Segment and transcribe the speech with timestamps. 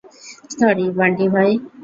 [0.51, 1.51] Sorry, বান্টি-ভাই।